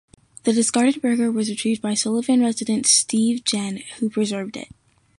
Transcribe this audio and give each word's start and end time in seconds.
The 0.45 0.51
discarded 0.53 0.99
burger 0.99 1.31
was 1.31 1.47
retrieved 1.47 1.83
by 1.83 1.93
Sullivan 1.93 2.41
resident 2.41 2.87
Steve 2.87 3.43
Jenne, 3.43 3.83
who 3.99 4.09
preserved 4.09 4.57
it. 4.57 4.69